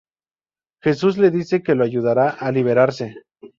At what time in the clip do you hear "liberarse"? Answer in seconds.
2.51-3.17